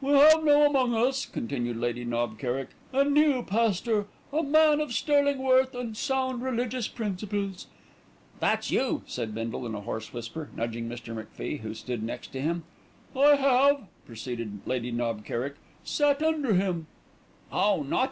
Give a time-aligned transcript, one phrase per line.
[0.00, 4.92] "We have now among us," continued Lady Knob Kerrick, "a new pastor, a man of
[4.92, 7.66] sterling worth and sound religious principles.
[8.38, 11.12] ("That's you!" said Bindle in a hoarse whisper, nudging Mr.
[11.12, 12.62] MacFie who stood next to him.)
[13.16, 16.86] I have," proceeded Lady Knob Kerrick, "sat under him
[17.50, 18.08] ("Oh, naughty!